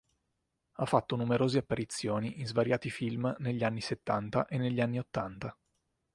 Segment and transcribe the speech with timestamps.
[0.77, 5.55] Ha fatto numerose apparizioni in svariati film negli anni settanta e negli anni ottanta.